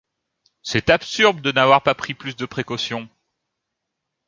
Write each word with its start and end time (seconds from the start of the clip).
C'est 0.63 0.89
absurde 0.89 1.41
de 1.43 1.51
n'avoir 1.51 1.83
pas 1.83 1.93
pris 1.93 2.15
plus 2.15 2.35
de 2.35 2.47
précautions. 2.47 3.07